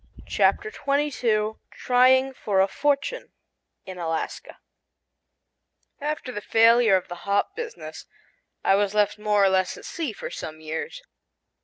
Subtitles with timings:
[0.25, 3.33] ]CHAPTER TWENTY TWO TRYING FOR A FORTUNE
[3.85, 4.57] IN ALASKA
[5.99, 8.07] AFTER the failure of the hop business,
[8.63, 11.03] I was left more or less at sea for some years.